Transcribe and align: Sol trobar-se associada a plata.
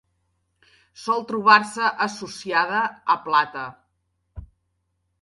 Sol 1.01 1.21
trobar-se 1.33 1.91
associada 2.07 2.83
a 3.17 3.21
plata. 3.29 3.71